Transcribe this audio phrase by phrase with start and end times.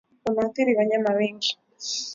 [0.29, 1.57] Unaathiri wanyama wengi